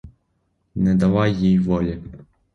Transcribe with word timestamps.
Не 0.75 0.95
давай 0.95 1.35
їй 1.35 1.59
волі! 1.59 2.01